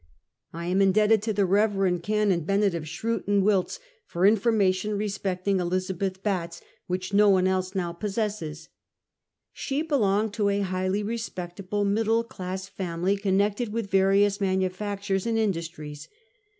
I 0.51 0.65
am 0.65 0.81
indebted 0.81 1.21
to 1.21 1.31
the 1.31 1.45
Rev. 1.45 2.01
Canon 2.01 2.39
Bennett 2.39 2.73
of 2.73 2.87
Shrewton, 2.87 3.43
Wilts, 3.43 3.79
for 4.07 4.25
information 4.25 4.97
resiKJcting 4.97 5.59
Elizabeth 5.59 6.23
Batts 6.23 6.59
which 6.87 7.13
no 7.13 7.29
one 7.29 7.45
else 7.45 7.75
now 7.75 7.93
possesses. 7.93 8.69
She 9.53 9.83
belonged 9.83 10.33
to 10.33 10.49
a 10.49 10.61
highly 10.61 11.03
respectable 11.03 11.85
middle 11.85 12.23
class 12.23 12.67
family, 12.67 13.15
connected 13.15 13.71
with 13.71 13.91
vai*io\is 13.91 14.41
manufactures 14.41 15.27
and 15.27 15.37
industries. 15.37 16.07